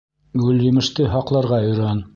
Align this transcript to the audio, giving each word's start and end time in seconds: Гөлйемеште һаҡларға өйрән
Гөлйемеште 0.43 1.07
һаҡларға 1.17 1.65
өйрән 1.71 2.07